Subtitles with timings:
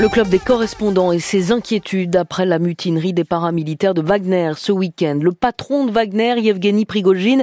[0.00, 4.72] Le club des correspondants et ses inquiétudes après la mutinerie des paramilitaires de Wagner ce
[4.72, 5.18] week-end.
[5.20, 7.42] Le patron de Wagner, Yevgeny Prigogine,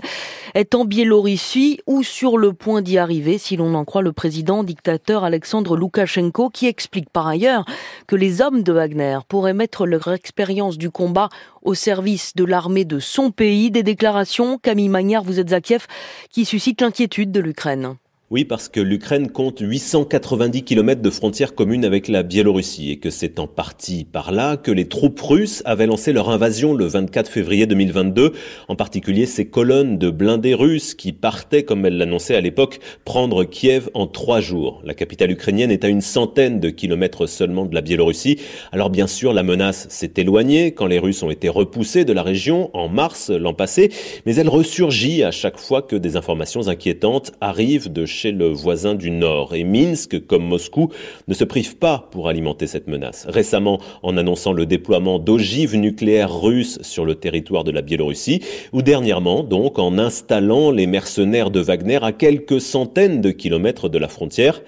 [0.56, 4.64] est en Biélorussie ou sur le point d'y arriver, si l'on en croit le président
[4.64, 7.66] dictateur Alexandre Loukachenko, qui explique par ailleurs
[8.07, 11.29] que les hommes de Wagner pourraient mettre leur expérience du combat
[11.61, 13.70] au service de l'armée de son pays.
[13.70, 15.86] Des déclarations, Camille Magnard, vous êtes à Kiev,
[16.31, 17.95] qui suscitent l'inquiétude de l'Ukraine.
[18.32, 23.09] Oui, parce que l'Ukraine compte 890 km de frontières communes avec la Biélorussie et que
[23.09, 27.27] c'est en partie par là que les troupes russes avaient lancé leur invasion le 24
[27.27, 28.34] février 2022,
[28.67, 33.45] en particulier ces colonnes de blindés russes qui partaient, comme elle l'annonçait à l'époque, prendre
[33.45, 34.84] Kiev en trois jours.
[34.86, 38.39] La capitale ukrainienne est à une centaine de kilomètres seulement de la Biélorussie.
[38.72, 42.22] Alors bien sûr, la menace s'est éloignée quand les Russes ont été repoussés de la
[42.22, 43.89] région en mars l'an passé,
[44.27, 48.96] mais elle ressurgit à chaque fois que des informations inquiétantes arrivent de chez le voisin
[48.96, 49.55] du Nord.
[49.55, 50.90] Et Minsk, comme Moscou,
[51.30, 53.26] ne se prive pas pour alimenter cette menace.
[53.30, 58.42] Récemment, en annonçant le déploiement d'ogives nucléaires russes sur le territoire de la Biélorussie,
[58.73, 63.98] ou dernièrement, donc, en installant les mercenaires de Wagner à quelques centaines de kilomètres de
[63.98, 64.61] la frontière.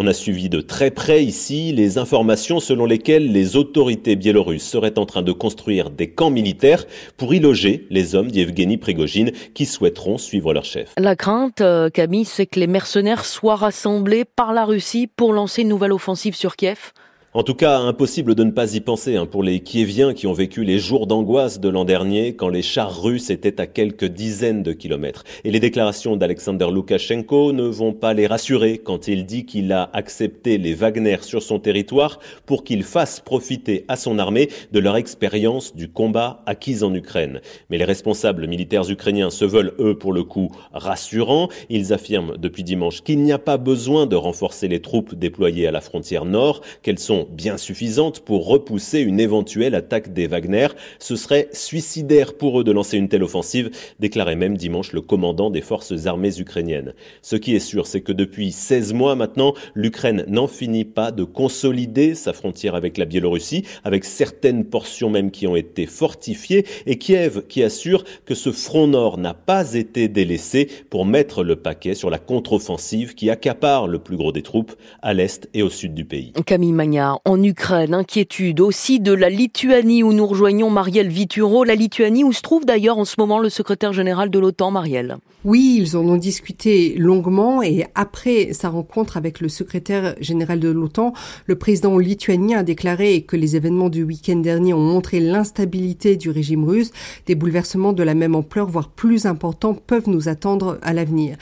[0.00, 4.96] On a suivi de très près ici les informations selon lesquelles les autorités biélorusses seraient
[4.96, 6.84] en train de construire des camps militaires
[7.16, 10.92] pour y loger les hommes d'Yevgeny Prigogine qui souhaiteront suivre leur chef.
[10.98, 15.62] La crainte, euh, Camille, c'est que les mercenaires soient rassemblés par la Russie pour lancer
[15.62, 16.92] une nouvelle offensive sur Kiev?
[17.38, 20.32] En tout cas, impossible de ne pas y penser hein, pour les Kieviens qui ont
[20.32, 24.64] vécu les jours d'angoisse de l'an dernier quand les chars russes étaient à quelques dizaines
[24.64, 25.22] de kilomètres.
[25.44, 29.88] Et les déclarations d'Alexander Loukachenko ne vont pas les rassurer quand il dit qu'il a
[29.92, 34.96] accepté les Wagner sur son territoire pour qu'ils fassent profiter à son armée de leur
[34.96, 37.40] expérience du combat acquise en Ukraine.
[37.70, 41.50] Mais les responsables militaires ukrainiens se veulent, eux, pour le coup, rassurants.
[41.70, 45.70] Ils affirment depuis dimanche qu'il n'y a pas besoin de renforcer les troupes déployées à
[45.70, 50.68] la frontière nord, qu'elles sont bien suffisante pour repousser une éventuelle attaque des Wagner.
[50.98, 55.50] Ce serait suicidaire pour eux de lancer une telle offensive, déclarait même dimanche le commandant
[55.50, 56.94] des forces armées ukrainiennes.
[57.22, 61.24] Ce qui est sûr, c'est que depuis 16 mois maintenant, l'Ukraine n'en finit pas de
[61.24, 66.98] consolider sa frontière avec la Biélorussie, avec certaines portions même qui ont été fortifiées, et
[66.98, 71.94] Kiev qui assure que ce front nord n'a pas été délaissé pour mettre le paquet
[71.94, 75.94] sur la contre-offensive qui accapare le plus gros des troupes à l'est et au sud
[75.94, 76.32] du pays.
[76.46, 81.74] Camille Magnard en Ukraine, inquiétude aussi de la Lituanie où nous rejoignons Marielle Vituro, la
[81.74, 85.18] Lituanie où se trouve d'ailleurs en ce moment le secrétaire général de l'OTAN, Marielle.
[85.44, 90.68] Oui, ils en ont discuté longuement et après sa rencontre avec le secrétaire général de
[90.68, 91.12] l'OTAN,
[91.46, 96.30] le président lituanien a déclaré que les événements du week-end dernier ont montré l'instabilité du
[96.30, 96.90] régime russe.
[97.26, 101.36] Des bouleversements de la même ampleur, voire plus importants, peuvent nous attendre à l'avenir.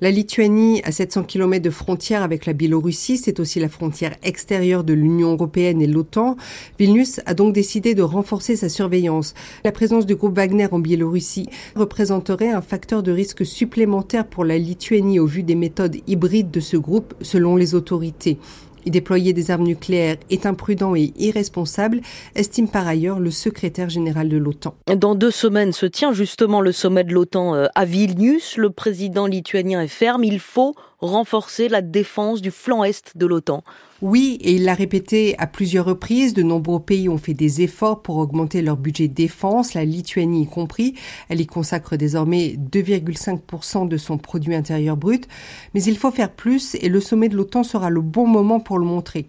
[0.00, 4.84] La Lituanie a 700 km de frontière avec la Biélorussie, c'est aussi la frontière extérieure
[4.84, 6.36] de l'Union européenne et l'OTAN.
[6.78, 9.34] Vilnius a donc décidé de renforcer sa surveillance.
[9.64, 14.58] La présence du groupe Wagner en Biélorussie représenterait un facteur de risque supplémentaire pour la
[14.58, 18.38] Lituanie au vu des méthodes hybrides de ce groupe selon les autorités.
[18.86, 22.00] Y déployer des armes nucléaires est imprudent et irresponsable,
[22.34, 24.74] estime par ailleurs le secrétaire général de l'OTAN.
[24.96, 28.56] Dans deux semaines se tient justement le sommet de l'OTAN euh, à Vilnius.
[28.56, 30.24] Le président lituanien est ferme.
[30.24, 33.62] Il faut renforcer la défense du flanc est de l'OTAN.
[34.02, 38.00] Oui, et il l'a répété à plusieurs reprises, de nombreux pays ont fait des efforts
[38.00, 40.94] pour augmenter leur budget défense, la Lituanie y compris.
[41.28, 45.28] Elle y consacre désormais 2,5% de son produit intérieur brut.
[45.74, 48.78] Mais il faut faire plus et le sommet de l'OTAN sera le bon moment pour
[48.78, 49.28] le montrer.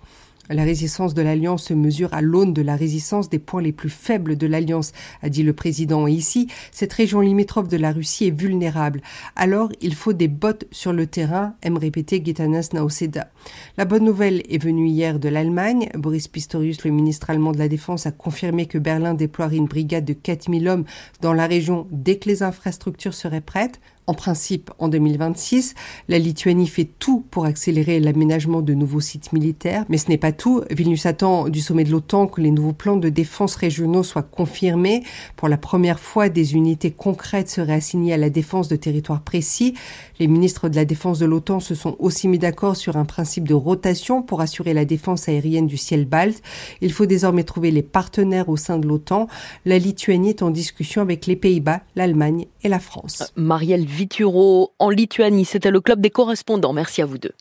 [0.53, 3.89] La résistance de l'Alliance se mesure à l'aune de la résistance des points les plus
[3.89, 4.91] faibles de l'Alliance,
[5.21, 6.07] a dit le président.
[6.07, 9.01] Ici, cette région limitrophe de la Russie est vulnérable.
[9.37, 13.29] Alors, il faut des bottes sur le terrain, aime répéter Gitanas Nauseda.
[13.77, 15.89] La bonne nouvelle est venue hier de l'Allemagne.
[15.95, 20.03] Boris Pistorius, le ministre allemand de la Défense, a confirmé que Berlin déploierait une brigade
[20.03, 20.85] de 4000 hommes
[21.21, 25.75] dans la région dès que les infrastructures seraient prêtes en principe en 2026.
[26.07, 30.31] La Lituanie fait tout pour accélérer l'aménagement de nouveaux sites militaires, mais ce n'est pas
[30.31, 30.63] tout.
[30.69, 35.03] Vilnius attend du sommet de l'OTAN que les nouveaux plans de défense régionaux soient confirmés.
[35.35, 39.75] Pour la première fois, des unités concrètes seraient assignées à la défense de territoires précis.
[40.19, 43.47] Les ministres de la défense de l'OTAN se sont aussi mis d'accord sur un principe
[43.47, 46.41] de rotation pour assurer la défense aérienne du ciel balte.
[46.81, 49.27] Il faut désormais trouver les partenaires au sein de l'OTAN.
[49.65, 53.31] La Lituanie est en discussion avec les Pays-Bas, l'Allemagne et la France.
[53.35, 55.45] Marielle Vituro en Lituanie.
[55.45, 56.73] C'était le club des correspondants.
[56.73, 57.33] Merci à vous deux.